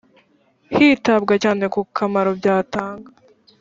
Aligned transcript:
hitabwa 0.75 1.33
cyane 1.43 1.63
ku 1.73 1.81
kamaro 1.97 2.29
byatanga 2.39 3.09